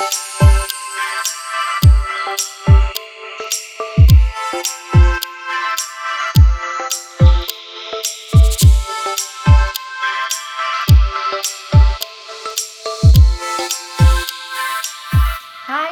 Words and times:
Hi 0.00 0.06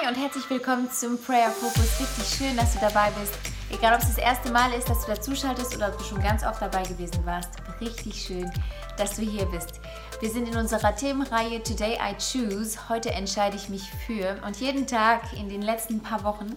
und 0.09 0.15
herzlich 0.15 0.49
willkommen 0.49 0.91
zum 0.91 1.23
Prayer 1.23 1.51
Focus. 1.51 2.01
Richtig 2.01 2.39
schön, 2.39 2.57
dass 2.57 2.73
du 2.73 2.81
dabei 2.81 3.11
bist. 3.11 3.58
Egal, 3.71 3.95
ob 3.95 4.01
es 4.01 4.09
das 4.09 4.19
erste 4.19 4.51
Mal 4.51 4.73
ist, 4.73 4.89
dass 4.89 5.05
du 5.05 5.13
dazuschaltest 5.13 5.77
oder 5.77 5.89
ob 5.89 5.99
du 5.99 6.05
schon 6.05 6.23
ganz 6.23 6.43
oft 6.43 6.63
dabei 6.63 6.85
gewesen 6.85 7.25
warst. 7.27 7.51
Richtig 7.83 8.15
schön, 8.23 8.51
dass 8.97 9.17
du 9.17 9.23
hier 9.23 9.45
bist. 9.45 9.81
Wir 10.21 10.31
sind 10.31 10.49
in 10.49 10.57
unserer 10.57 10.97
Themenreihe 10.97 11.63
Today 11.63 11.97
I 11.97 12.15
Choose. 12.15 12.89
Heute 12.89 13.11
entscheide 13.11 13.57
ich 13.57 13.69
mich 13.69 13.83
für. 14.07 14.41
Und 14.47 14.57
jeden 14.57 14.87
Tag 14.87 15.21
in 15.35 15.51
den 15.51 15.61
letzten 15.61 16.01
paar 16.01 16.25
Wochen 16.25 16.57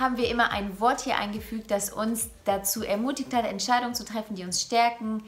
haben 0.00 0.16
wir 0.16 0.28
immer 0.28 0.50
ein 0.50 0.80
Wort 0.80 1.02
hier 1.02 1.16
eingefügt, 1.16 1.70
das 1.70 1.90
uns 1.90 2.28
dazu 2.44 2.82
ermutigt 2.82 3.32
hat, 3.34 3.44
Entscheidungen 3.46 3.94
zu 3.94 4.04
treffen, 4.04 4.34
die 4.34 4.42
uns 4.42 4.60
stärken, 4.60 5.22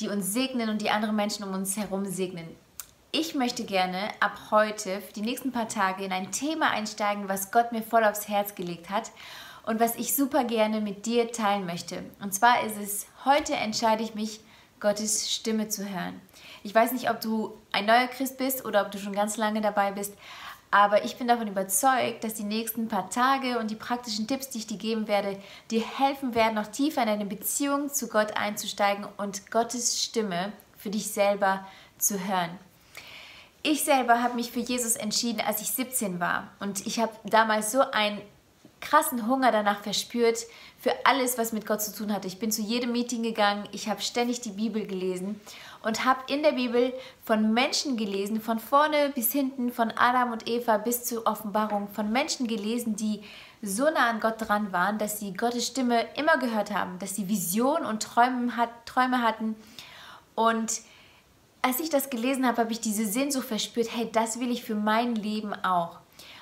die 0.00 0.08
uns 0.08 0.34
segnen 0.34 0.68
und 0.68 0.82
die 0.82 0.90
andere 0.90 1.14
Menschen 1.14 1.44
um 1.44 1.54
uns 1.54 1.78
herum 1.78 2.04
segnen. 2.04 2.46
Ich 3.12 3.34
möchte 3.34 3.64
gerne 3.64 4.10
ab 4.20 4.38
heute, 4.50 5.02
die 5.16 5.22
nächsten 5.22 5.52
paar 5.52 5.68
Tage, 5.68 6.04
in 6.04 6.12
ein 6.12 6.32
Thema 6.32 6.68
einsteigen, 6.68 7.30
was 7.30 7.50
Gott 7.50 7.72
mir 7.72 7.82
voll 7.82 8.04
aufs 8.04 8.28
Herz 8.28 8.54
gelegt 8.54 8.90
hat 8.90 9.10
und 9.66 9.80
was 9.80 9.96
ich 9.96 10.14
super 10.14 10.44
gerne 10.44 10.80
mit 10.80 11.04
dir 11.04 11.30
teilen 11.30 11.66
möchte. 11.66 12.04
Und 12.22 12.32
zwar 12.32 12.62
ist 12.62 12.78
es, 12.78 13.06
heute 13.24 13.54
entscheide 13.54 14.02
ich 14.02 14.14
mich, 14.14 14.40
Gottes 14.78 15.32
Stimme 15.32 15.68
zu 15.68 15.88
hören. 15.88 16.20
Ich 16.62 16.74
weiß 16.74 16.92
nicht, 16.92 17.10
ob 17.10 17.20
du 17.20 17.56
ein 17.72 17.86
neuer 17.86 18.08
Christ 18.08 18.36
bist 18.36 18.64
oder 18.64 18.82
ob 18.82 18.90
du 18.90 18.98
schon 18.98 19.14
ganz 19.14 19.36
lange 19.36 19.60
dabei 19.60 19.92
bist, 19.92 20.14
aber 20.70 21.04
ich 21.04 21.16
bin 21.16 21.28
davon 21.28 21.48
überzeugt, 21.48 22.24
dass 22.24 22.34
die 22.34 22.44
nächsten 22.44 22.88
paar 22.88 23.08
Tage 23.08 23.58
und 23.58 23.70
die 23.70 23.76
praktischen 23.76 24.26
Tipps, 24.26 24.50
die 24.50 24.58
ich 24.58 24.66
dir 24.66 24.76
geben 24.76 25.08
werde, 25.08 25.40
dir 25.70 25.80
helfen 25.80 26.34
werden, 26.34 26.54
noch 26.54 26.66
tiefer 26.66 27.02
in 27.02 27.08
eine 27.08 27.24
Beziehung 27.24 27.92
zu 27.92 28.08
Gott 28.08 28.36
einzusteigen 28.36 29.06
und 29.16 29.50
Gottes 29.50 30.02
Stimme 30.02 30.52
für 30.76 30.90
dich 30.90 31.10
selber 31.10 31.66
zu 31.98 32.26
hören. 32.26 32.50
Ich 33.62 33.84
selber 33.84 34.22
habe 34.22 34.34
mich 34.34 34.52
für 34.52 34.60
Jesus 34.60 34.96
entschieden, 34.96 35.40
als 35.40 35.60
ich 35.60 35.70
17 35.70 36.20
war. 36.20 36.48
Und 36.60 36.86
ich 36.86 37.00
habe 37.00 37.12
damals 37.24 37.72
so 37.72 37.80
einen 37.80 38.20
krassen 38.88 39.26
Hunger 39.26 39.50
danach 39.50 39.80
verspürt 39.80 40.38
für 40.78 40.92
alles, 41.04 41.38
was 41.38 41.52
mit 41.52 41.66
Gott 41.66 41.82
zu 41.82 41.92
tun 41.92 42.12
hatte. 42.12 42.28
Ich 42.28 42.38
bin 42.38 42.52
zu 42.52 42.62
jedem 42.62 42.92
Meeting 42.92 43.24
gegangen, 43.24 43.68
ich 43.72 43.88
habe 43.88 44.00
ständig 44.00 44.40
die 44.42 44.50
Bibel 44.50 44.86
gelesen 44.86 45.40
und 45.82 46.04
habe 46.04 46.20
in 46.32 46.44
der 46.44 46.52
Bibel 46.52 46.92
von 47.24 47.52
Menschen 47.52 47.96
gelesen, 47.96 48.40
von 48.40 48.60
vorne 48.60 49.10
bis 49.14 49.32
hinten, 49.32 49.72
von 49.72 49.90
Adam 49.90 50.30
und 50.32 50.48
Eva 50.48 50.78
bis 50.78 51.02
zur 51.04 51.26
Offenbarung, 51.26 51.88
von 51.88 52.12
Menschen 52.12 52.46
gelesen, 52.46 52.94
die 52.94 53.22
so 53.60 53.84
nah 53.84 54.08
an 54.08 54.20
Gott 54.20 54.36
dran 54.38 54.72
waren, 54.72 54.98
dass 54.98 55.18
sie 55.18 55.34
Gottes 55.34 55.66
Stimme 55.66 56.06
immer 56.14 56.38
gehört 56.38 56.72
haben, 56.72 57.00
dass 57.00 57.16
sie 57.16 57.28
Visionen 57.28 57.86
und 57.86 58.02
Träume, 58.02 58.52
Träume 58.84 59.22
hatten 59.22 59.56
und 60.36 60.80
als 61.62 61.80
ich 61.80 61.90
das 61.90 62.10
gelesen 62.10 62.46
habe, 62.46 62.58
habe 62.58 62.70
ich 62.70 62.80
diese 62.80 63.06
Sehnsucht 63.06 63.48
verspürt, 63.48 63.88
hey, 63.92 64.08
das 64.12 64.38
will 64.38 64.52
ich 64.52 64.62
für 64.62 64.76
mein 64.76 65.16
Leben 65.16 65.52
auch. 65.64 65.98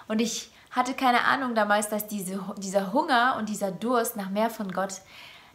Und 0.06 0.20
ich 0.20 0.50
hatte 0.74 0.94
keine 0.94 1.24
Ahnung 1.24 1.54
damals, 1.54 1.88
dass 1.88 2.08
diese, 2.08 2.40
dieser 2.58 2.92
Hunger 2.92 3.36
und 3.38 3.48
dieser 3.48 3.70
Durst 3.70 4.16
nach 4.16 4.28
mehr 4.28 4.50
von 4.50 4.72
Gott, 4.72 5.00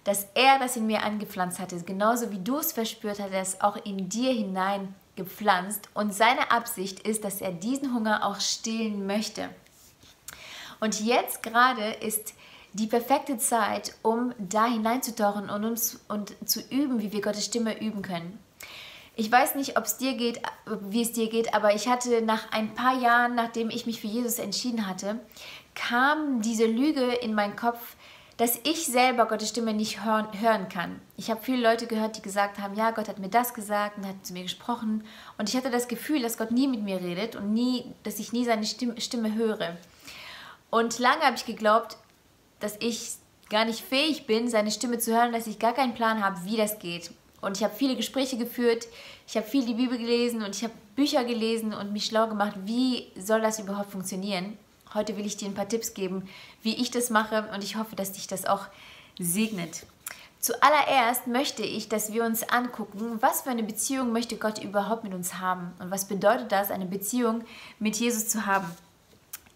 dass 0.05 0.27
er 0.33 0.59
das 0.59 0.77
in 0.77 0.87
mir 0.87 1.03
angepflanzt 1.03 1.59
hatte. 1.59 1.77
Genauso 1.81 2.31
wie 2.31 2.39
du 2.39 2.57
es 2.57 2.71
verspürt 2.71 3.19
hat, 3.19 3.31
er 3.31 3.41
es 3.41 3.59
auch 3.59 3.75
in 3.85 4.07
dir 4.07 4.31
hinein 4.31 4.95
gepflanzt. 5.17 5.89
Und 5.93 6.13
seine 6.13 6.51
Absicht 6.51 7.01
ist, 7.01 7.25
dass 7.25 7.41
er 7.41 7.51
diesen 7.51 7.93
Hunger 7.93 8.25
auch 8.25 8.39
stillen 8.39 9.05
möchte. 9.05 9.49
Und 10.79 11.01
jetzt 11.01 11.43
gerade 11.43 11.91
ist 11.91 12.33
die 12.71 12.87
perfekte 12.87 13.37
Zeit, 13.37 13.95
um 14.01 14.33
da 14.37 14.65
hineinzutauchen 14.67 15.49
und, 15.49 15.65
uns, 15.65 15.99
und 16.07 16.33
zu 16.47 16.61
üben, 16.69 17.01
wie 17.01 17.11
wir 17.11 17.21
Gottes 17.21 17.45
Stimme 17.45 17.81
üben 17.81 18.01
können. 18.01 18.39
Ich 19.19 19.29
weiß 19.29 19.55
nicht, 19.55 19.77
ob 19.77 19.83
es 19.83 19.97
dir 19.97 20.13
geht, 20.13 20.41
wie 20.65 21.01
es 21.01 21.11
dir 21.11 21.27
geht, 21.29 21.53
aber 21.53 21.75
ich 21.75 21.89
hatte 21.89 22.21
nach 22.21 22.53
ein 22.53 22.73
paar 22.73 22.97
Jahren, 23.01 23.35
nachdem 23.35 23.69
ich 23.69 23.85
mich 23.85 23.99
für 23.99 24.07
Jesus 24.07 24.39
entschieden 24.39 24.87
hatte, 24.87 25.19
kam 25.75 26.41
diese 26.41 26.65
Lüge 26.65 27.01
in 27.15 27.33
meinen 27.33 27.57
Kopf, 27.57 27.97
dass 28.37 28.57
ich 28.63 28.85
selber 28.85 29.25
Gottes 29.25 29.49
Stimme 29.49 29.73
nicht 29.73 30.05
hören, 30.05 30.29
hören 30.39 30.69
kann. 30.69 31.01
Ich 31.17 31.29
habe 31.29 31.41
viele 31.43 31.61
Leute 31.61 31.85
gehört, 31.85 32.15
die 32.15 32.21
gesagt 32.21 32.59
haben, 32.59 32.75
ja, 32.75 32.91
Gott 32.91 33.09
hat 33.09 33.19
mir 33.19 33.27
das 33.27 33.53
gesagt 33.53 33.97
und 33.97 34.07
hat 34.07 34.25
zu 34.25 34.31
mir 34.31 34.43
gesprochen. 34.43 35.03
Und 35.37 35.49
ich 35.49 35.57
hatte 35.57 35.69
das 35.69 35.89
Gefühl, 35.89 36.21
dass 36.21 36.37
Gott 36.37 36.51
nie 36.51 36.69
mit 36.69 36.81
mir 36.81 37.01
redet 37.01 37.35
und 37.35 37.53
nie, 37.53 37.93
dass 38.03 38.19
ich 38.19 38.31
nie 38.31 38.45
seine 38.45 38.65
Stimme, 38.65 39.01
Stimme 39.01 39.35
höre. 39.35 39.75
Und 40.69 40.97
lange 40.97 41.23
habe 41.23 41.35
ich 41.35 41.45
geglaubt, 41.45 41.97
dass 42.61 42.77
ich 42.79 43.15
gar 43.49 43.65
nicht 43.65 43.81
fähig 43.81 44.27
bin, 44.27 44.47
seine 44.47 44.71
Stimme 44.71 44.97
zu 44.97 45.13
hören, 45.13 45.33
dass 45.33 45.45
ich 45.45 45.59
gar 45.59 45.73
keinen 45.73 45.93
Plan 45.93 46.23
habe, 46.23 46.45
wie 46.45 46.55
das 46.55 46.79
geht. 46.79 47.11
Und 47.41 47.57
ich 47.57 47.63
habe 47.63 47.75
viele 47.75 47.95
Gespräche 47.95 48.37
geführt, 48.37 48.87
ich 49.27 49.37
habe 49.37 49.47
viel 49.47 49.65
die 49.65 49.73
Bibel 49.73 49.97
gelesen 49.97 50.43
und 50.43 50.55
ich 50.55 50.63
habe 50.63 50.73
Bücher 50.95 51.23
gelesen 51.23 51.73
und 51.73 51.93
mich 51.93 52.05
schlau 52.05 52.27
gemacht, 52.27 52.55
wie 52.65 53.07
soll 53.17 53.41
das 53.41 53.59
überhaupt 53.59 53.91
funktionieren. 53.91 54.57
Heute 54.93 55.15
will 55.17 55.25
ich 55.25 55.37
dir 55.37 55.47
ein 55.47 55.53
paar 55.53 55.69
Tipps 55.69 55.93
geben, 55.93 56.27
wie 56.63 56.75
ich 56.75 56.91
das 56.91 57.09
mache 57.09 57.47
und 57.53 57.63
ich 57.63 57.75
hoffe, 57.75 57.95
dass 57.95 58.11
dich 58.11 58.27
das 58.27 58.45
auch 58.45 58.65
segnet. 59.19 59.85
Zuallererst 60.39 61.27
möchte 61.27 61.63
ich, 61.63 61.89
dass 61.89 62.13
wir 62.13 62.23
uns 62.23 62.47
angucken, 62.47 63.17
was 63.19 63.41
für 63.41 63.49
eine 63.49 63.63
Beziehung 63.63 64.13
möchte 64.13 64.37
Gott 64.37 64.63
überhaupt 64.63 65.03
mit 65.03 65.13
uns 65.13 65.39
haben 65.39 65.73
und 65.79 65.91
was 65.91 66.05
bedeutet 66.05 66.51
das, 66.51 66.71
eine 66.71 66.85
Beziehung 66.85 67.43
mit 67.77 67.97
Jesus 67.97 68.29
zu 68.29 68.45
haben. 68.45 68.65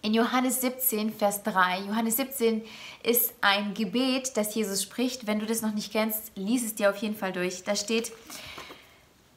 In 0.06 0.14
Johannes 0.14 0.60
17, 0.60 1.14
Vers 1.14 1.44
3. 1.44 1.86
Johannes 1.88 2.18
17 2.18 2.62
ist 3.04 3.34
ein 3.40 3.74
Gebet, 3.74 4.36
das 4.36 4.54
Jesus 4.54 4.84
spricht. 4.84 5.28
Wenn 5.28 5.40
du 5.40 5.46
das 5.46 5.62
noch 5.62 5.74
nicht 5.74 5.94
kennst, 5.94 6.34
lies 6.36 6.66
es 6.66 6.76
dir 6.76 6.90
auf 6.90 6.98
jeden 6.98 7.16
Fall 7.16 7.32
durch. 7.32 7.64
Da 7.64 7.74
steht, 7.74 8.12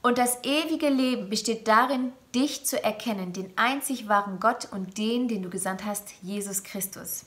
und 0.03 0.19
das 0.19 0.43
ewige 0.43 0.88
Leben 0.88 1.31
besteht 1.31 1.69
darin, 1.69 2.12
dich 2.34 2.66
zu 2.66 2.82
erkennen, 2.82 3.32
den 3.32 3.53
einzig 3.55 4.09
wahren 4.09 4.41
Gott 4.41 4.66
und 4.72 4.99
den, 4.99 5.28
den 5.28 5.44
du 5.44 5.50
gesandt 5.50 5.84
hast, 5.84 6.10
Jesus 6.21 6.65
Christus. 6.65 7.26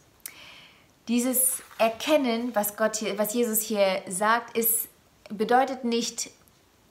Dieses 1.08 1.64
Erkennen, 1.78 2.54
was, 2.56 2.76
Gott 2.76 2.98
hier, 2.98 3.18
was 3.18 3.34
Jesus 3.34 3.62
hier 3.62 4.02
sagt, 4.10 4.58
ist, 4.58 4.90
bedeutet 5.30 5.86
nicht, 5.86 6.30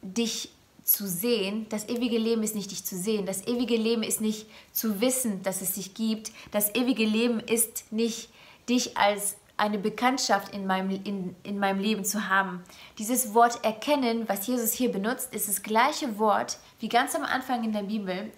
dich 0.00 0.50
zu 0.88 1.06
sehen. 1.06 1.66
Das 1.68 1.88
ewige 1.88 2.18
Leben 2.18 2.42
ist 2.42 2.54
nicht 2.54 2.70
dich 2.70 2.84
zu 2.84 2.96
sehen. 2.96 3.26
Das 3.26 3.46
ewige 3.46 3.76
Leben 3.76 4.02
ist 4.02 4.20
nicht 4.20 4.46
zu 4.72 5.00
wissen, 5.00 5.42
dass 5.42 5.60
es 5.60 5.74
dich 5.74 5.94
gibt. 5.94 6.32
Das 6.50 6.74
ewige 6.74 7.04
Leben 7.04 7.40
ist 7.40 7.92
nicht 7.92 8.30
dich 8.68 8.96
als 8.96 9.36
eine 9.58 9.78
Bekanntschaft 9.78 10.54
in 10.54 10.66
meinem, 10.66 10.90
in, 11.04 11.36
in 11.42 11.58
meinem 11.58 11.80
Leben 11.80 12.04
zu 12.04 12.28
haben. 12.28 12.62
Dieses 12.96 13.34
Wort 13.34 13.64
erkennen, 13.64 14.28
was 14.28 14.46
Jesus 14.46 14.72
hier 14.72 14.90
benutzt, 14.90 15.34
ist 15.34 15.48
das 15.48 15.62
gleiche 15.62 16.18
Wort, 16.18 16.58
wie 16.80 16.88
ganz 16.88 17.14
am 17.14 17.24
Anfang 17.24 17.64
in 17.64 17.72
der 17.72 17.82
Bibel 17.82 18.32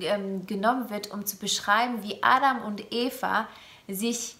ähm, 0.00 0.46
genommen 0.46 0.90
wird, 0.90 1.12
um 1.12 1.24
zu 1.24 1.36
beschreiben, 1.36 2.02
wie 2.02 2.22
Adam 2.22 2.64
und 2.64 2.92
Eva 2.92 3.46
sich 3.86 4.36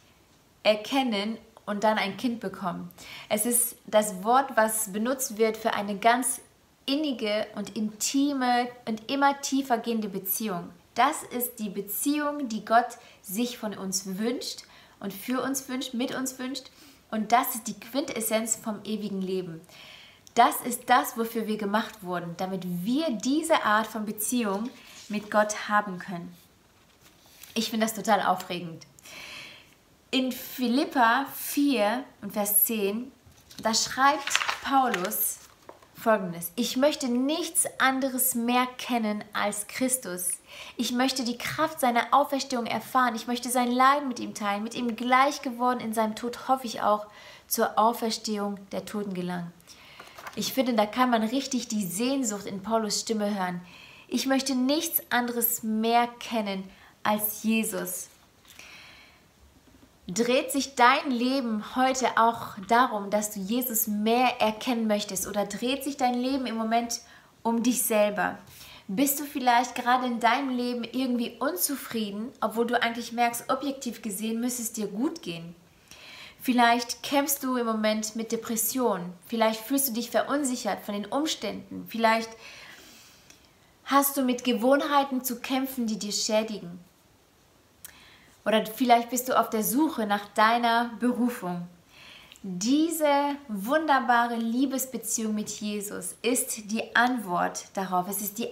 erkennen 0.62 1.38
und 1.66 1.84
dann 1.84 1.98
ein 1.98 2.16
Kind 2.16 2.41
bekommen. 2.41 2.91
Es 3.28 3.47
ist 3.47 3.76
das 3.86 4.25
Wort, 4.25 4.56
was 4.56 4.92
benutzt 4.92 5.38
wird 5.38 5.56
für 5.56 5.75
eine 5.75 5.98
ganz 5.98 6.41
innige 6.87 7.47
und 7.56 7.77
intime 7.77 8.69
und 8.87 9.11
immer 9.11 9.41
tiefer 9.41 9.78
gehende 9.78 10.09
Beziehung. 10.09 10.71
Das 10.95 11.22
ist 11.25 11.59
die 11.59 11.71
Beziehung, 11.71 12.49
die 12.49 12.65
Gott 12.65 12.99
sich 13.22 13.59
von 13.59 13.77
uns 13.77 14.19
wünscht 14.19 14.62
und 15.00 15.12
für 15.12 15.43
uns 15.43 15.69
wünscht, 15.69 15.95
mit 15.95 16.15
uns 16.15 16.39
wünscht. 16.39 16.71
Und 17.11 17.33
das 17.33 17.55
ist 17.55 17.67
die 17.67 17.78
Quintessenz 17.78 18.56
vom 18.56 18.81
ewigen 18.84 19.21
Leben. 19.21 19.61
Das 20.34 20.61
ist 20.62 20.91
das, 20.91 21.17
wofür 21.17 21.47
wir 21.47 21.56
gemacht 21.56 22.03
wurden, 22.03 22.34
damit 22.37 22.65
wir 22.84 23.11
diese 23.11 23.65
Art 23.65 23.87
von 23.87 24.05
Beziehung 24.05 24.69
mit 25.09 25.31
Gott 25.31 25.69
haben 25.69 25.99
können. 25.99 26.34
Ich 27.54 27.71
finde 27.71 27.87
das 27.87 27.95
total 27.95 28.22
aufregend. 28.22 28.84
In 30.10 30.33
Philippa 30.33 31.27
4 31.37 32.04
und 32.22 32.33
Vers 32.33 32.65
10, 32.65 33.13
da 33.63 33.75
schreibt 33.75 34.33
Paulus, 34.63 35.39
folgendes. 36.04 36.53
Ich 36.54 36.77
möchte 36.77 37.09
nichts 37.09 37.66
anderes 37.78 38.34
mehr 38.34 38.66
kennen 38.77 39.24
als 39.33 39.66
Christus. 39.66 40.33
Ich 40.77 40.92
möchte 40.92 41.24
die 41.24 41.39
Kraft 41.39 41.80
seiner 41.80 42.12
Auferstehung 42.12 42.66
erfahren. 42.66 43.16
Ich 43.16 43.27
möchte 43.27 43.48
sein 43.48 43.72
Leiden 43.72 44.06
mit 44.06 44.21
ihm 44.21 44.34
teilen. 44.34 44.62
Mit 44.62 44.74
ihm 44.74 44.97
gleich 44.97 45.41
geworden 45.41 45.80
in 45.80 45.95
seinem 45.95 46.15
Tod 46.15 46.47
hoffe 46.47 46.66
ich 46.66 46.83
auch 46.83 47.06
zur 47.48 47.78
Auferstehung 47.78 48.59
der 48.71 48.84
Toten 48.84 49.15
gelangen. 49.15 49.51
Ich 50.36 50.53
finde, 50.53 50.74
da 50.74 50.84
kann 50.84 51.10
man 51.10 51.22
richtig 51.22 51.68
die 51.68 51.86
Sehnsucht 51.86 52.45
in 52.45 52.62
Paulus 52.62 53.01
Stimme 53.01 53.34
hören. 53.34 53.62
Ich 54.06 54.27
möchte 54.27 54.54
nichts 54.54 55.01
anderes 55.10 55.62
mehr 55.62 56.06
kennen 56.21 56.68
als 57.03 57.42
Jesus. 57.42 58.09
Dreht 60.06 60.53
sich 60.53 60.74
dein 60.74 61.10
Leben 61.10 61.77
heute 61.77 62.18
auch 62.18 62.59
darum, 62.68 63.09
dass 63.09 63.30
du 63.30 63.41
Jesus 63.41 63.86
mehr 63.86 64.39
erkennen 64.39 64.86
möchtest 64.86 65.27
oder 65.27 65.47
dreht 65.47 65.83
sich 65.83 65.97
dein 65.97 66.12
Leben 66.12 66.45
im 66.45 66.56
Moment 66.56 67.01
um 67.42 67.62
dich 67.62 67.83
selber? 67.83 68.39
Bist 68.86 69.18
du 69.18 69.24
vielleicht 69.24 69.74
gerade 69.74 70.06
in 70.06 70.21
deinem 70.21 70.51
Leben 70.51 70.84
irgendwie 70.84 71.39
unzufrieden, 71.39 72.30
obwohl 72.42 72.66
du 72.66 72.83
eigentlich 72.83 73.12
merkst, 73.12 73.51
objektiv 73.51 74.03
gesehen 74.03 74.41
müsste 74.41 74.60
es 74.60 74.74
dir 74.74 74.89
gut 74.89 75.22
gehen? 75.22 75.54
Vielleicht 76.39 77.03
kämpfst 77.03 77.42
du 77.42 77.56
im 77.56 77.65
Moment 77.65 78.15
mit 78.15 78.30
Depressionen. 78.30 79.15
Vielleicht 79.27 79.60
fühlst 79.60 79.89
du 79.89 79.92
dich 79.95 80.10
verunsichert 80.10 80.84
von 80.84 80.92
den 80.92 81.06
Umständen. 81.06 81.86
Vielleicht 81.89 82.28
hast 83.86 84.18
du 84.18 84.22
mit 84.22 84.45
Gewohnheiten 84.45 85.24
zu 85.24 85.41
kämpfen, 85.41 85.86
die 85.86 85.98
dir 85.98 86.12
schädigen. 86.12 86.78
Oder 88.44 88.66
vielleicht 88.66 89.10
bist 89.10 89.28
du 89.28 89.38
auf 89.38 89.50
der 89.50 89.62
Suche 89.62 90.06
nach 90.06 90.26
deiner 90.34 90.91
Berufung. 91.00 91.66
Diese 92.42 93.36
wunderbare 93.48 94.36
Liebesbeziehung 94.36 95.34
mit 95.34 95.48
Jesus 95.48 96.14
ist 96.20 96.70
die 96.70 96.94
Antwort 96.94 97.64
darauf. 97.72 98.06
Es 98.08 98.20
ist 98.20 98.38
die, 98.38 98.48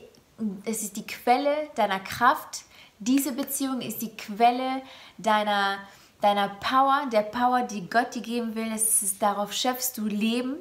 es 0.65 0.83
ist 0.83 0.97
die 0.97 1.07
Quelle 1.07 1.69
deiner 1.75 2.01
Kraft. 2.01 2.65
Diese 3.01 3.33
Beziehung 3.33 3.83
ist 3.83 4.01
die 4.01 4.17
Quelle 4.17 4.81
deiner, 5.19 5.77
deiner 6.23 6.49
Power, 6.49 7.03
der 7.13 7.21
Power, 7.21 7.63
die 7.63 7.91
Gott 7.91 8.15
dir 8.15 8.23
geben 8.23 8.55
will. 8.55 8.73
Es 8.75 9.03
ist, 9.03 9.21
darauf 9.21 9.53
schöpfst 9.53 9.93
du 9.97 10.07
Leben. 10.07 10.57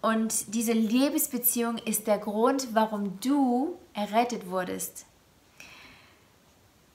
Und 0.00 0.54
diese 0.54 0.72
Liebesbeziehung 0.72 1.76
ist 1.76 2.06
der 2.06 2.18
Grund, 2.18 2.68
warum 2.72 3.20
du 3.20 3.76
errettet 3.92 4.48
wurdest. 4.48 5.04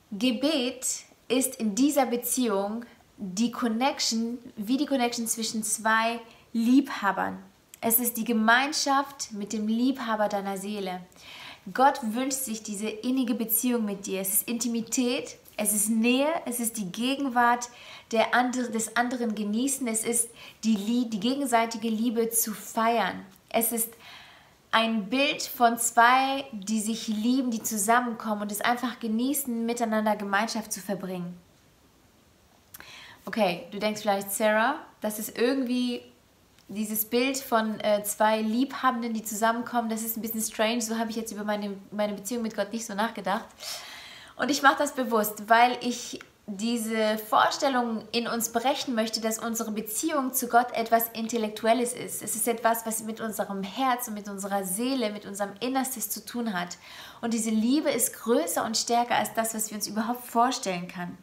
Gebet 0.10 1.04
ist 1.34 1.56
in 1.56 1.76
dieser 1.76 2.06
Beziehung 2.06 2.86
die 3.18 3.52
Connection, 3.52 4.38
wie 4.56 4.78
die 4.78 4.86
Connection 4.86 5.28
zwischen 5.28 5.64
zwei 5.64 6.20
Liebhabern. 6.52 7.40
Es 7.82 8.00
ist 8.00 8.18
die 8.18 8.24
Gemeinschaft 8.24 9.32
mit 9.34 9.54
dem 9.54 9.68
Liebhaber 9.68 10.30
deiner 10.30 10.58
Seele. 10.58 11.02
Gott 11.74 12.00
wünscht 12.02 12.40
sich 12.40 12.64
diese 12.64 12.90
innige 12.90 13.36
Beziehung 13.36 13.86
mit 13.86 14.06
dir. 14.06 14.22
Es 14.22 14.34
ist 14.34 14.48
Intimität, 14.48 15.38
es 15.58 15.74
ist 15.74 15.90
Nähe, 15.90 16.28
es 16.46 16.60
ist 16.60 16.78
die 16.78 16.92
Gegenwart 16.92 17.70
der 18.12 18.34
andere, 18.34 18.70
des 18.72 18.96
anderen 18.96 19.36
genießen, 19.36 19.88
es 19.88 20.04
ist 20.04 20.30
die, 20.64 21.10
die 21.10 21.20
gegenseitige 21.20 21.90
Liebe 21.90 22.30
zu 22.30 22.54
feiern. 22.54 23.26
Es 23.50 23.72
ist 23.72 23.90
ein 24.74 25.08
Bild 25.08 25.44
von 25.44 25.78
zwei, 25.78 26.46
die 26.52 26.82
sich 26.82 27.08
lieben, 27.08 27.52
die 27.52 27.62
zusammenkommen 27.62 28.42
und 28.42 28.52
es 28.52 28.60
einfach 28.60 29.00
genießen, 29.00 29.68
miteinander 29.68 30.16
Gemeinschaft 30.16 30.74
zu 30.74 30.82
verbringen. 30.82 31.38
Okay, 33.24 33.68
du 33.70 33.78
denkst 33.78 34.02
vielleicht, 34.02 34.32
Sarah, 34.32 34.78
das 35.00 35.20
ist 35.20 35.38
irgendwie 35.38 36.02
dieses 36.68 37.06
Bild 37.06 37.38
von 37.38 37.80
äh, 37.82 38.04
zwei 38.04 38.42
Liebhabenden, 38.42 39.14
die 39.14 39.24
zusammenkommen, 39.24 39.90
das 39.90 40.02
ist 40.02 40.18
ein 40.18 40.22
bisschen 40.22 40.42
strange. 40.42 40.82
So 40.82 40.98
habe 40.98 41.12
ich 41.12 41.18
jetzt 41.18 41.32
über 41.32 41.44
meine, 41.44 41.78
meine 41.92 42.14
Beziehung 42.14 42.42
mit 42.42 42.56
Gott 42.56 42.74
nicht 42.74 42.86
so 42.86 42.96
nachgedacht. 42.96 43.46
Und 44.38 44.50
ich 44.50 44.64
mache 44.64 44.78
das 44.80 44.96
bewusst, 44.96 45.48
weil 45.50 45.78
ich 45.82 46.20
diese 46.46 47.18
Vorstellung 47.18 48.04
in 48.12 48.28
uns 48.28 48.50
brechen 48.50 48.96
möchte, 48.96 49.22
dass 49.22 49.40
unsere 49.40 49.72
Beziehung 49.72 50.34
zu 50.34 50.50
Gott 50.50 50.74
etwas 50.74 51.08
Intellektuelles 51.14 51.94
ist. 51.94 52.22
Es 52.22 52.36
ist 52.36 52.48
etwas, 52.48 52.86
was 52.86 53.04
mit 53.04 53.22
unserem 53.22 53.64
Herz 53.64 54.10
und 54.10 54.14
mit 54.14 54.28
unserer 54.28 54.66
Seele, 54.66 55.12
mit 55.12 55.26
unserem 55.26 55.54
Innerstes 55.62 56.10
zu 56.10 56.26
tun 56.26 56.54
hat. 56.54 56.78
Und 57.22 57.34
diese 57.34 57.50
Liebe 57.50 57.90
ist 57.90 58.14
größer 58.14 58.66
und 58.66 58.76
stärker 58.76 59.16
als 59.16 59.34
das, 59.34 59.56
was 59.56 59.70
wir 59.70 59.76
uns 59.76 59.88
überhaupt 59.88 60.26
vorstellen 60.26 60.90
können. 60.90 61.18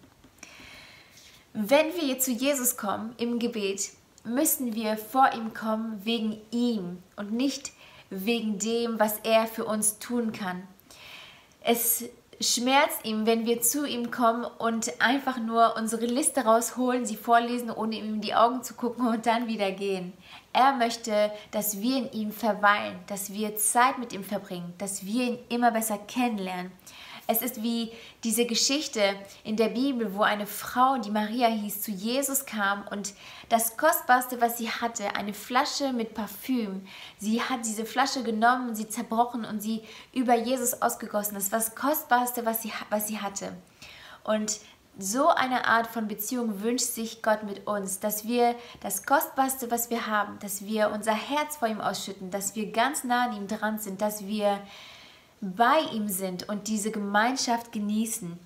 Wenn 1.52 1.94
wir 1.96 2.18
zu 2.18 2.30
Jesus 2.30 2.78
kommen 2.78 3.14
im 3.18 3.38
Gebet, 3.38 3.90
müssen 4.24 4.74
wir 4.74 4.96
vor 4.96 5.32
ihm 5.34 5.52
kommen 5.52 6.00
wegen 6.04 6.40
ihm 6.50 7.02
und 7.16 7.32
nicht 7.32 7.72
wegen 8.08 8.58
dem, 8.58 8.98
was 8.98 9.18
er 9.22 9.46
für 9.46 9.66
uns 9.66 9.98
tun 9.98 10.32
kann. 10.32 10.62
Es 11.60 12.04
schmerzt 12.40 13.04
ihm, 13.04 13.26
wenn 13.26 13.44
wir 13.44 13.60
zu 13.60 13.86
ihm 13.86 14.10
kommen 14.10 14.44
und 14.44 15.00
einfach 15.00 15.38
nur 15.38 15.76
unsere 15.76 16.06
Liste 16.06 16.40
rausholen, 16.40 17.04
sie 17.04 17.16
vorlesen, 17.16 17.70
ohne 17.70 17.96
ihm 17.96 18.14
in 18.14 18.20
die 18.20 18.34
Augen 18.34 18.62
zu 18.62 18.74
gucken 18.74 19.06
und 19.06 19.26
dann 19.26 19.46
wieder 19.46 19.70
gehen. 19.72 20.14
Er 20.52 20.72
möchte, 20.72 21.30
dass 21.50 21.80
wir 21.80 21.98
in 21.98 22.12
ihm 22.12 22.32
verweilen, 22.32 22.98
dass 23.06 23.32
wir 23.32 23.56
Zeit 23.56 23.98
mit 23.98 24.12
ihm 24.12 24.24
verbringen, 24.24 24.72
dass 24.78 25.04
wir 25.04 25.24
ihn 25.24 25.38
immer 25.48 25.70
besser 25.70 25.98
kennenlernen. 25.98 26.72
Es 27.30 27.42
ist 27.42 27.62
wie 27.62 27.92
diese 28.24 28.44
Geschichte 28.44 29.00
in 29.44 29.54
der 29.54 29.68
Bibel, 29.68 30.16
wo 30.16 30.22
eine 30.22 30.48
Frau, 30.48 30.98
die 30.98 31.12
Maria 31.12 31.46
hieß, 31.46 31.80
zu 31.80 31.92
Jesus 31.92 32.44
kam 32.44 32.84
und 32.88 33.14
das 33.48 33.76
Kostbarste, 33.76 34.40
was 34.40 34.58
sie 34.58 34.68
hatte, 34.68 35.14
eine 35.14 35.32
Flasche 35.32 35.92
mit 35.92 36.12
Parfüm. 36.12 36.84
Sie 37.18 37.40
hat 37.40 37.64
diese 37.64 37.84
Flasche 37.84 38.24
genommen, 38.24 38.74
sie 38.74 38.88
zerbrochen 38.88 39.44
und 39.44 39.62
sie 39.62 39.82
über 40.12 40.34
Jesus 40.34 40.82
ausgegossen. 40.82 41.34
Das 41.34 41.52
war 41.52 41.60
das 41.60 41.76
Kostbarste, 41.76 42.44
was 42.44 42.62
sie, 42.62 42.72
was 42.90 43.06
sie 43.06 43.20
hatte. 43.20 43.52
Und 44.24 44.58
so 44.98 45.28
eine 45.28 45.68
Art 45.68 45.86
von 45.86 46.08
Beziehung 46.08 46.62
wünscht 46.62 46.86
sich 46.86 47.22
Gott 47.22 47.44
mit 47.44 47.64
uns, 47.68 48.00
dass 48.00 48.26
wir 48.26 48.56
das 48.80 49.06
Kostbarste, 49.06 49.70
was 49.70 49.88
wir 49.88 50.08
haben, 50.08 50.40
dass 50.40 50.66
wir 50.66 50.90
unser 50.90 51.14
Herz 51.14 51.58
vor 51.58 51.68
ihm 51.68 51.80
ausschütten, 51.80 52.32
dass 52.32 52.56
wir 52.56 52.72
ganz 52.72 53.04
nah 53.04 53.26
an 53.26 53.36
ihm 53.36 53.46
dran 53.46 53.78
sind, 53.78 54.02
dass 54.02 54.26
wir 54.26 54.60
bei 55.40 55.80
ihm 55.92 56.08
sind 56.08 56.48
und 56.48 56.68
diese 56.68 56.90
Gemeinschaft 56.90 57.72
genießen. 57.72 58.38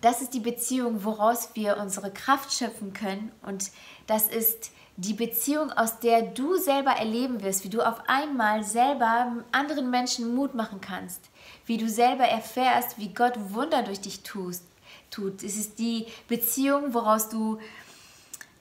Das 0.00 0.20
ist 0.20 0.34
die 0.34 0.40
Beziehung, 0.40 1.04
woraus 1.04 1.50
wir 1.54 1.78
unsere 1.78 2.12
Kraft 2.12 2.52
schöpfen 2.52 2.92
können 2.92 3.32
und 3.42 3.70
das 4.06 4.28
ist 4.28 4.70
die 4.98 5.14
Beziehung, 5.14 5.72
aus 5.72 6.00
der 6.00 6.22
du 6.22 6.56
selber 6.56 6.92
erleben 6.92 7.42
wirst, 7.42 7.64
wie 7.64 7.68
du 7.68 7.82
auf 7.82 8.00
einmal 8.06 8.64
selber 8.64 9.44
anderen 9.52 9.90
Menschen 9.90 10.34
Mut 10.34 10.54
machen 10.54 10.80
kannst, 10.80 11.20
wie 11.66 11.76
du 11.76 11.88
selber 11.88 12.24
erfährst, 12.24 12.98
wie 12.98 13.12
Gott 13.12 13.34
Wunder 13.52 13.82
durch 13.82 14.00
dich 14.00 14.22
tust, 14.22 14.64
tut. 15.10 15.42
Es 15.42 15.56
ist 15.56 15.78
die 15.78 16.06
Beziehung, 16.28 16.94
woraus 16.94 17.28
du 17.28 17.58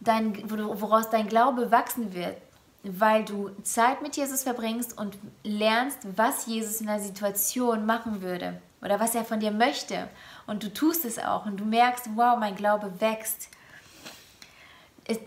dein, 0.02 0.50
woraus 0.50 1.10
dein 1.10 1.28
Glaube 1.28 1.72
wachsen 1.72 2.14
wird, 2.14 2.36
weil 2.88 3.26
du 3.26 3.50
Zeit 3.64 4.02
mit 4.02 4.16
Jesus 4.16 4.44
verbringst 4.44 4.98
und 4.98 5.18
lernst, 5.44 6.00
was 6.16 6.46
Jesus 6.46 6.82
in 6.82 6.88
der 6.88 7.00
Situation 7.00 7.86
machen 7.86 8.22
würde 8.22 8.62
oder 8.82 9.00
was 9.00 9.16
er 9.16 9.26
von 9.26 9.40
dir 9.40 9.52
möchte. 9.52 10.08
Und 10.48 10.64
du 10.64 10.74
tust 10.74 11.06
es 11.06 11.18
auch 11.18 11.46
und 11.46 11.58
du 11.58 11.66
merkst, 11.66 12.10
wow, 12.16 12.38
mein 12.38 12.56
Glaube 12.56 13.00
wächst. 13.00 13.50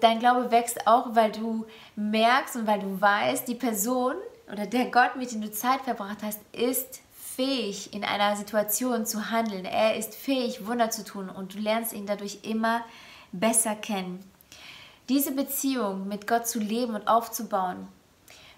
Dein 0.01 0.19
Glaube 0.19 0.51
wächst 0.51 0.87
auch, 0.87 1.15
weil 1.15 1.33
du 1.33 1.67
merkst 1.97 2.57
und 2.57 2.67
weil 2.67 2.81
du 2.81 3.01
weißt, 3.01 3.47
die 3.47 3.55
Person 3.55 4.15
oder 4.51 4.67
der 4.67 4.87
Gott, 4.87 5.17
mit 5.17 5.31
dem 5.33 5.41
du 5.41 5.51
Zeit 5.51 5.83
verbracht 5.83 6.19
hast, 6.23 6.41
ist 6.53 7.01
fähig, 7.39 7.95
in 7.95 8.05
einer 8.05 8.35
Situation 8.37 9.07
zu 9.07 9.31
handeln. 9.31 9.65
Er 9.65 9.97
ist 9.97 10.15
fähig, 10.15 10.67
Wunder 10.67 10.91
zu 10.91 11.05
tun 11.05 11.29
und 11.29 11.55
du 11.55 11.59
lernst 11.59 11.93
ihn 11.93 12.07
dadurch 12.07 12.41
immer 12.43 12.85
besser 13.31 13.77
kennen. 13.77 14.25
Diese 15.09 15.33
Beziehung 15.33 16.07
mit 16.07 16.27
Gott 16.27 16.47
zu 16.47 16.59
leben 16.59 16.95
und 16.95 17.09
aufzubauen, 17.09 17.89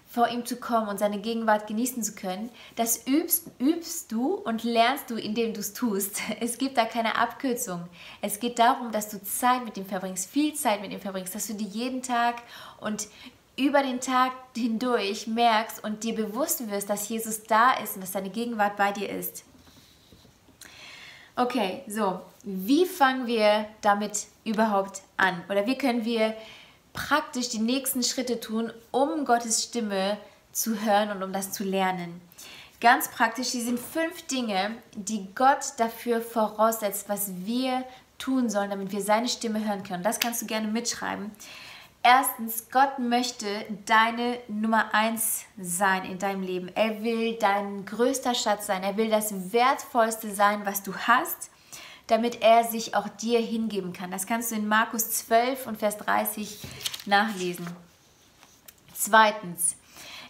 vor 0.09 0.27
ihm 0.27 0.45
zu 0.45 0.57
kommen 0.57 0.89
und 0.89 0.99
seine 0.99 1.19
Gegenwart 1.19 1.67
genießen 1.67 2.03
zu 2.03 2.13
können, 2.13 2.49
das 2.75 3.07
übst, 3.07 3.47
übst 3.59 4.11
du 4.11 4.33
und 4.33 4.65
lernst 4.65 5.09
du, 5.09 5.15
indem 5.15 5.53
du 5.53 5.61
es 5.61 5.71
tust. 5.73 6.19
Es 6.41 6.57
gibt 6.57 6.77
da 6.77 6.83
keine 6.83 7.17
Abkürzung. 7.17 7.87
Es 8.21 8.41
geht 8.41 8.59
darum, 8.59 8.91
dass 8.91 9.07
du 9.07 9.23
Zeit 9.23 9.63
mit 9.63 9.77
ihm 9.77 9.85
verbringst, 9.85 10.29
viel 10.29 10.53
Zeit 10.53 10.81
mit 10.81 10.91
ihm 10.91 10.99
verbringst, 10.99 11.33
dass 11.33 11.47
du 11.47 11.53
dir 11.53 11.67
jeden 11.67 12.01
Tag 12.01 12.41
und 12.81 13.07
über 13.57 13.83
den 13.83 14.01
Tag 14.01 14.31
hindurch 14.55 15.27
merkst 15.27 15.83
und 15.83 16.03
dir 16.03 16.15
bewusst 16.15 16.69
wirst, 16.69 16.89
dass 16.89 17.07
Jesus 17.07 17.43
da 17.43 17.71
ist 17.81 17.95
und 17.95 18.01
dass 18.01 18.11
seine 18.11 18.29
Gegenwart 18.29 18.75
bei 18.75 18.91
dir 18.91 19.09
ist. 19.09 19.45
Okay, 21.37 21.83
so, 21.87 22.19
wie 22.43 22.85
fangen 22.85 23.27
wir 23.27 23.65
damit 23.81 24.27
überhaupt 24.43 25.01
an? 25.21 25.43
Oder 25.49 25.65
wie 25.65 25.77
können 25.77 26.05
wir 26.05 26.35
praktisch 26.93 27.49
die 27.49 27.59
nächsten 27.59 28.03
Schritte 28.03 28.39
tun, 28.39 28.71
um 28.91 29.25
Gottes 29.25 29.63
Stimme 29.63 30.17
zu 30.51 30.81
hören 30.81 31.11
und 31.11 31.23
um 31.23 31.31
das 31.31 31.51
zu 31.51 31.63
lernen? 31.63 32.21
Ganz 32.81 33.09
praktisch, 33.09 33.51
die 33.51 33.61
sind 33.61 33.79
fünf 33.79 34.23
Dinge, 34.23 34.71
die 34.95 35.27
Gott 35.35 35.73
dafür 35.77 36.19
voraussetzt, 36.19 37.07
was 37.09 37.31
wir 37.45 37.83
tun 38.17 38.49
sollen, 38.49 38.71
damit 38.71 38.91
wir 38.91 39.01
seine 39.01 39.27
Stimme 39.29 39.65
hören 39.67 39.83
können. 39.83 40.03
Das 40.03 40.19
kannst 40.19 40.41
du 40.41 40.47
gerne 40.47 40.67
mitschreiben. 40.67 41.31
Erstens, 42.03 42.69
Gott 42.71 42.97
möchte 42.97 43.45
deine 43.85 44.39
Nummer 44.47 44.91
eins 44.93 45.45
sein 45.59 46.03
in 46.05 46.17
deinem 46.17 46.41
Leben. 46.41 46.71
Er 46.73 47.03
will 47.03 47.37
dein 47.37 47.85
größter 47.85 48.33
Schatz 48.33 48.65
sein. 48.65 48.81
Er 48.81 48.97
will 48.97 49.11
das 49.11 49.53
Wertvollste 49.53 50.33
sein, 50.33 50.65
was 50.65 50.81
du 50.81 50.95
hast, 50.95 51.50
damit 52.11 52.41
er 52.41 52.65
sich 52.65 52.93
auch 52.93 53.07
dir 53.07 53.39
hingeben 53.39 53.93
kann. 53.93 54.11
Das 54.11 54.27
kannst 54.27 54.51
du 54.51 54.55
in 54.55 54.67
Markus 54.67 55.11
12 55.11 55.65
und 55.65 55.77
Vers 55.77 55.97
30 55.97 56.59
nachlesen. 57.05 57.65
Zweitens, 58.93 59.77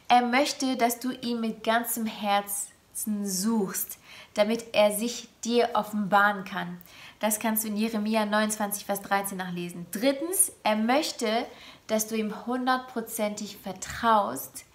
er 0.08 0.22
möchte, 0.22 0.78
dass 0.78 1.00
du 1.00 1.12
ihn 1.12 1.42
mit 1.42 1.64
ganzem 1.64 2.06
Herzen 2.06 3.26
suchst, 3.26 3.98
damit 4.36 4.64
er 4.74 4.92
sich 4.92 5.28
dir 5.44 5.72
offenbaren 5.74 6.46
kann. 6.46 6.78
Das 7.20 7.40
kannst 7.40 7.64
du 7.64 7.70
in 7.70 7.78
Jeremia 7.78 8.28
29, 8.28 8.86
Vers 8.86 9.02
13 9.02 9.40
nachlesen. 9.40 9.88
Drittens, 9.92 10.52
er 10.62 10.76
möchte, 10.76 11.48
dass 11.88 12.06
du 12.06 12.16
ihm 12.16 12.46
hundertprozentig 12.46 13.58
vertraust, 13.58 14.66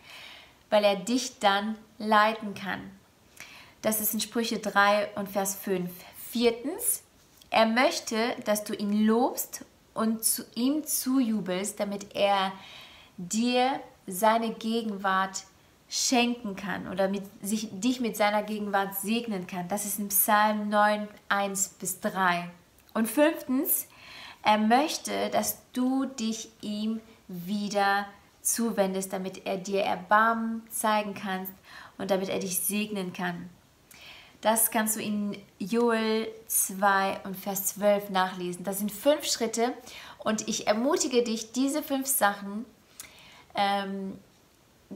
weil 0.71 0.83
er 0.83 0.97
dich 0.97 1.39
dann 1.39 1.77
leiten 1.99 2.55
kann. 2.55 2.81
Das 3.83 4.01
ist 4.01 4.13
in 4.13 4.21
Sprüche 4.21 4.59
3 4.59 5.11
und 5.15 5.29
Vers 5.29 5.55
5. 5.55 5.89
Viertens, 6.37 7.03
er 7.49 7.65
möchte, 7.65 8.37
dass 8.45 8.63
du 8.63 8.75
ihn 8.75 9.07
lobst 9.07 9.65
und 9.95 10.23
zu 10.23 10.45
ihm 10.55 10.85
zujubelst, 10.85 11.81
damit 11.81 12.15
er 12.15 12.53
dir 13.17 13.81
seine 14.07 14.51
Gegenwart 14.51 15.45
schenken 15.89 16.55
kann 16.55 16.89
oder 16.89 17.09
mit, 17.09 17.23
sich, 17.43 17.71
dich 17.73 18.01
mit 18.01 18.19
seiner 18.19 18.43
Gegenwart 18.43 18.97
segnen 18.97 19.47
kann. 19.47 19.67
Das 19.69 19.87
ist 19.87 19.99
in 19.99 20.09
Psalm 20.09 20.69
9, 20.69 21.09
1 21.31 21.69
bis 21.81 22.01
3. 22.01 22.51
Und 22.93 23.09
fünftens, 23.09 23.87
er 24.43 24.59
möchte, 24.59 25.31
dass 25.31 25.63
du 25.73 26.05
dich 26.05 26.51
ihm 26.61 27.01
wieder 27.29 28.05
zuwendest, 28.43 29.11
damit 29.11 29.47
er 29.47 29.57
dir 29.57 29.85
Erbarmen 29.85 30.65
zeigen 30.69 31.15
kannst 31.15 31.55
und 31.97 32.11
damit 32.11 32.29
er 32.29 32.41
dich 32.41 32.59
segnen 32.59 33.15
kann. 33.15 33.49
Das 34.47 34.71
kannst 34.71 34.95
du 34.95 35.01
in 35.01 35.37
Joel 35.59 36.29
2 36.47 37.23
und 37.25 37.37
Vers 37.37 37.67
12 37.75 38.11
nachlesen. 38.11 38.63
Das 38.63 38.79
sind 38.79 38.93
fünf 38.93 39.25
Schritte 39.25 39.73
und 40.21 40.47
ich 40.47 40.69
ermutige 40.69 41.25
dich, 41.25 41.51
diese 41.51 41.83
fünf 41.83 42.07
Sachen 42.07 42.65
ähm, 43.57 44.17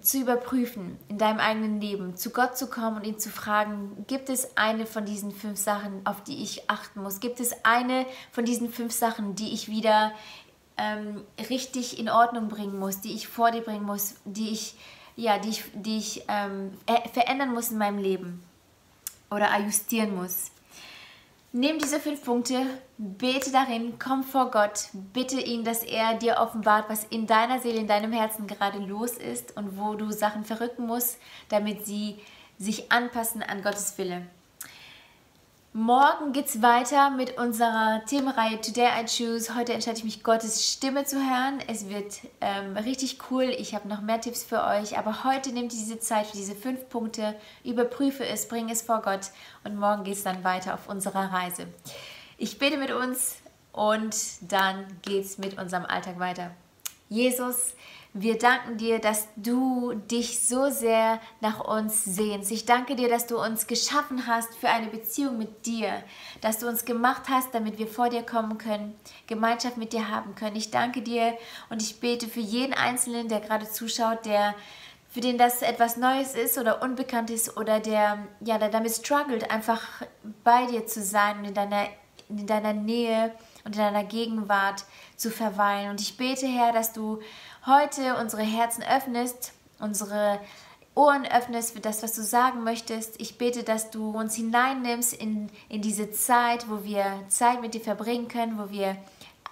zu 0.01 0.21
überprüfen 0.21 0.97
in 1.09 1.19
deinem 1.19 1.41
eigenen 1.41 1.81
Leben, 1.81 2.17
zu 2.17 2.31
Gott 2.31 2.57
zu 2.57 2.69
kommen 2.69 2.99
und 2.99 3.05
ihn 3.05 3.19
zu 3.19 3.29
fragen, 3.29 4.05
gibt 4.07 4.29
es 4.29 4.57
eine 4.57 4.87
von 4.87 5.05
diesen 5.05 5.33
fünf 5.33 5.59
Sachen, 5.59 6.07
auf 6.07 6.23
die 6.23 6.45
ich 6.45 6.71
achten 6.71 7.03
muss? 7.03 7.19
Gibt 7.19 7.41
es 7.41 7.65
eine 7.65 8.07
von 8.31 8.45
diesen 8.45 8.71
fünf 8.71 8.93
Sachen, 8.93 9.35
die 9.35 9.53
ich 9.53 9.67
wieder 9.67 10.13
ähm, 10.77 11.25
richtig 11.49 11.99
in 11.99 12.09
Ordnung 12.09 12.47
bringen 12.47 12.79
muss, 12.79 13.01
die 13.01 13.15
ich 13.15 13.27
vor 13.27 13.51
dir 13.51 13.63
bringen 13.63 13.85
muss, 13.85 14.15
die 14.25 14.51
ich, 14.51 14.77
ja, 15.17 15.41
die 15.41 15.49
ich, 15.49 15.65
die 15.75 15.99
ich 15.99 16.23
ähm, 16.29 16.71
verändern 17.13 17.53
muss 17.53 17.73
in 17.73 17.79
meinem 17.79 17.99
Leben 17.99 18.45
oder 19.31 19.53
ajustieren 19.53 20.15
muss? 20.15 20.51
Nimm 21.53 21.79
diese 21.79 21.99
fünf 21.99 22.25
Punkte, 22.25 22.65
bete 22.97 23.51
darin, 23.51 23.99
komm 23.99 24.23
vor 24.23 24.53
Gott, 24.53 24.89
bitte 25.13 25.41
ihn, 25.41 25.65
dass 25.65 25.83
er 25.83 26.15
dir 26.15 26.37
offenbart, 26.37 26.89
was 26.89 27.03
in 27.05 27.27
deiner 27.27 27.59
Seele, 27.59 27.81
in 27.81 27.89
deinem 27.89 28.13
Herzen 28.13 28.47
gerade 28.47 28.79
los 28.79 29.15
ist 29.15 29.57
und 29.57 29.77
wo 29.77 29.95
du 29.95 30.13
Sachen 30.13 30.45
verrücken 30.45 30.87
musst, 30.87 31.19
damit 31.49 31.85
sie 31.87 32.21
sich 32.57 32.93
anpassen 32.93 33.43
an 33.43 33.63
Gottes 33.63 33.99
Wille. 33.99 34.27
Morgen 35.73 36.33
geht 36.33 36.47
es 36.47 36.63
weiter 36.63 37.11
mit 37.11 37.39
unserer 37.39 38.03
Themenreihe 38.05 38.61
Today 38.61 38.89
I 38.89 39.05
Choose. 39.05 39.55
Heute 39.55 39.73
entscheide 39.73 39.99
ich 39.99 40.05
mich, 40.05 40.25
Gottes 40.25 40.67
Stimme 40.67 41.05
zu 41.05 41.19
hören. 41.19 41.61
Es 41.69 41.89
wird 41.89 42.23
ähm, 42.41 42.77
richtig 42.77 43.19
cool. 43.31 43.45
Ich 43.45 43.73
habe 43.73 43.87
noch 43.87 44.01
mehr 44.01 44.21
Tipps 44.21 44.43
für 44.43 44.65
euch. 44.65 44.99
Aber 44.99 45.23
heute 45.23 45.53
nehmt 45.53 45.71
diese 45.71 46.01
Zeit 46.01 46.27
für 46.27 46.37
diese 46.37 46.57
fünf 46.57 46.89
Punkte, 46.89 47.37
überprüfe 47.63 48.27
es, 48.27 48.49
bring 48.49 48.69
es 48.69 48.83
vor 48.83 49.01
Gott 49.01 49.31
und 49.63 49.77
morgen 49.77 50.03
geht 50.03 50.15
es 50.15 50.25
dann 50.25 50.43
weiter 50.43 50.75
auf 50.75 50.89
unserer 50.89 51.33
Reise. 51.33 51.69
Ich 52.37 52.59
bete 52.59 52.77
mit 52.77 52.91
uns 52.91 53.37
und 53.71 54.17
dann 54.51 54.87
geht 55.03 55.25
es 55.25 55.39
mit 55.39 55.57
unserem 55.57 55.87
Alltag 55.87 56.19
weiter. 56.19 56.51
Jesus, 57.13 57.75
wir 58.15 58.39
danken 58.39 58.77
dir, 58.77 59.01
dass 59.01 59.27
du 59.35 59.95
dich 59.95 60.47
so 60.47 60.71
sehr 60.71 61.21
nach 61.41 61.59
uns 61.59 62.05
sehnst. 62.05 62.53
Ich 62.53 62.65
danke 62.65 62.95
dir, 62.95 63.09
dass 63.09 63.27
du 63.27 63.37
uns 63.37 63.67
geschaffen 63.67 64.29
hast 64.29 64.55
für 64.55 64.69
eine 64.69 64.87
Beziehung 64.87 65.37
mit 65.37 65.67
dir, 65.67 66.05
dass 66.41 66.61
du 66.61 66.69
uns 66.69 66.85
gemacht 66.85 67.23
hast, 67.29 67.53
damit 67.53 67.79
wir 67.79 67.89
vor 67.89 68.11
dir 68.11 68.23
kommen 68.23 68.59
können, 68.59 68.95
Gemeinschaft 69.27 69.77
mit 69.77 69.93
dir 69.93 70.09
haben 70.09 70.37
können. 70.37 70.55
Ich 70.55 70.71
danke 70.71 71.03
dir 71.03 71.37
und 71.69 71.83
ich 71.83 71.99
bete 71.99 72.29
für 72.29 72.39
jeden 72.39 72.75
Einzelnen, 72.75 73.29
der 73.29 73.41
gerade 73.41 73.69
zuschaut, 73.69 74.25
der 74.25 74.55
für 75.09 75.21
den 75.21 75.37
das 75.37 75.63
etwas 75.63 75.97
Neues 75.97 76.37
ist 76.37 76.59
oder 76.59 76.83
unbekannt 76.83 77.31
ist 77.31 77.57
oder 77.57 77.81
der, 77.81 78.25
ja, 78.39 78.59
der 78.59 78.69
damit 78.69 78.93
struggelt, 78.93 79.51
einfach 79.51 79.83
bei 80.45 80.67
dir 80.67 80.87
zu 80.87 81.03
sein 81.03 81.41
und 81.41 81.47
in 81.47 81.55
deiner, 81.55 81.89
in 82.29 82.47
deiner 82.47 82.73
Nähe 82.73 83.33
und 83.65 83.77
in 83.77 83.83
deiner 83.83 84.05
Gegenwart 84.05 84.85
zu 85.17 85.31
verweilen. 85.31 85.91
Und 85.91 86.01
ich 86.01 86.17
bete, 86.17 86.47
Herr, 86.47 86.73
dass 86.73 86.93
du 86.93 87.21
heute 87.67 88.17
unsere 88.17 88.43
Herzen 88.43 88.83
öffnest, 88.83 89.53
unsere 89.79 90.41
Ohren 90.95 91.25
öffnest 91.27 91.73
für 91.73 91.81
das, 91.81 92.03
was 92.03 92.15
du 92.15 92.23
sagen 92.23 92.65
möchtest. 92.65 93.21
Ich 93.21 93.39
bete, 93.39 93.63
dass 93.63 93.91
du 93.91 94.11
uns 94.11 94.35
hineinnimmst 94.35 95.13
in, 95.13 95.49
in 95.69 95.83
diese 95.83 96.11
Zeit, 96.11 96.69
wo 96.69 96.85
wir 96.85 97.05
Zeit 97.29 97.61
mit 97.61 97.75
dir 97.75 97.81
verbringen 97.81 98.29
können, 98.29 98.59
wo 98.59 98.71
wir 98.71 98.97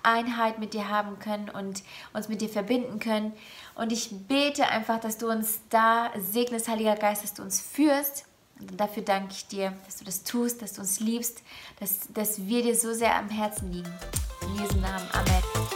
Einheit 0.02 0.58
mit 0.58 0.74
dir 0.74 0.88
haben 0.88 1.18
können 1.18 1.48
und 1.48 1.82
uns 2.12 2.28
mit 2.28 2.40
dir 2.40 2.48
verbinden 2.48 2.98
können. 2.98 3.32
Und 3.74 3.92
ich 3.92 4.10
bete 4.26 4.68
einfach, 4.68 5.00
dass 5.00 5.18
du 5.18 5.30
uns 5.30 5.60
da 5.70 6.10
segnest, 6.16 6.68
Heiliger 6.68 6.96
Geist, 6.96 7.22
dass 7.22 7.34
du 7.34 7.42
uns 7.42 7.60
führst. 7.60 8.24
Dafür 8.60 9.02
danke 9.02 9.32
ich 9.32 9.46
dir, 9.46 9.72
dass 9.86 9.98
du 9.98 10.04
das 10.04 10.24
tust, 10.24 10.62
dass 10.62 10.74
du 10.74 10.80
uns 10.80 11.00
liebst, 11.00 11.42
dass, 11.78 12.00
dass 12.12 12.46
wir 12.46 12.62
dir 12.62 12.74
so 12.74 12.92
sehr 12.92 13.14
am 13.14 13.28
Herzen 13.28 13.72
liegen. 13.72 13.92
In 14.42 14.62
Jesu 14.62 14.78
Namen. 14.78 15.06
Amen. 15.12 15.67